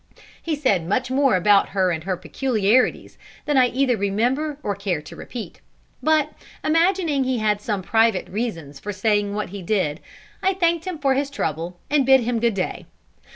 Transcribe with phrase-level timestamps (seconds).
[0.41, 4.99] He said much more about her and her peculiarities than I either remember or care
[4.99, 5.61] to repeat;
[6.01, 9.99] but, imagining he had some private reasons for saying what he did,
[10.41, 12.87] I thanked him for his trouble, and bid him good day.